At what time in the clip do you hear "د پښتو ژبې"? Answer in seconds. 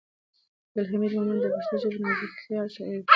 1.43-1.97